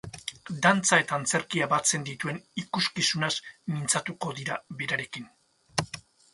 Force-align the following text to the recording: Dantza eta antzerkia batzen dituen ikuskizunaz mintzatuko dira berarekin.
Dantza 0.61 0.97
eta 1.03 1.17
antzerkia 1.23 1.67
batzen 1.73 2.07
dituen 2.09 2.41
ikuskizunaz 2.63 3.31
mintzatuko 3.77 4.35
dira 4.41 4.61
berarekin. 4.83 5.33